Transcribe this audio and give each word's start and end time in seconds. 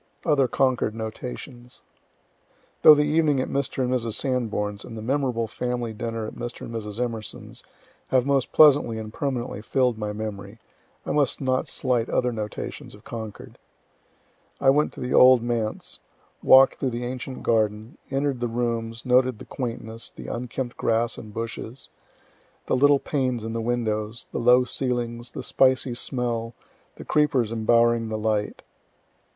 OTHER 0.25 0.47
CONCORD 0.47 0.95
NOTATIONS 0.95 1.83
Though 2.81 2.95
the 2.95 3.03
evening 3.05 3.39
at 3.39 3.47
Mr. 3.49 3.83
and 3.83 3.93
Mrs. 3.93 4.13
Sanborn's, 4.13 4.83
and 4.83 4.97
the 4.97 5.01
memorable 5.03 5.45
family 5.47 5.93
dinner 5.93 6.25
at 6.25 6.33
Mr. 6.33 6.61
and 6.61 6.71
Mrs. 6.73 6.99
Emerson's, 6.99 7.63
have 8.07 8.25
most 8.25 8.51
pleasantly 8.51 8.97
and 8.97 9.13
permanently 9.13 9.61
fill'd 9.61 9.99
my 9.99 10.11
memory, 10.11 10.57
I 11.05 11.11
must 11.11 11.39
not 11.39 11.67
slight 11.67 12.09
other 12.09 12.31
notations 12.31 12.95
of 12.95 13.03
Concord. 13.03 13.59
I 14.59 14.71
went 14.71 14.91
to 14.93 14.99
the 14.99 15.13
old 15.13 15.43
Manse, 15.43 15.99
walk'd 16.41 16.79
through 16.79 16.89
the 16.89 17.05
ancient 17.05 17.43
garden, 17.43 17.99
enter'd 18.09 18.39
the 18.39 18.47
rooms, 18.47 19.05
noted 19.05 19.37
the 19.37 19.45
quaintness, 19.45 20.09
the 20.09 20.25
unkempt 20.29 20.77
grass 20.77 21.19
and 21.19 21.31
bushes, 21.31 21.89
the 22.65 22.75
little 22.75 22.97
panes 22.97 23.43
in 23.43 23.53
the 23.53 23.61
windows, 23.61 24.25
the 24.31 24.39
low 24.39 24.63
ceilings, 24.63 25.29
the 25.29 25.43
spicy 25.43 25.93
smell, 25.93 26.55
the 26.95 27.05
creepers 27.05 27.51
embowering 27.51 28.09
the 28.09 28.17
light. 28.17 28.63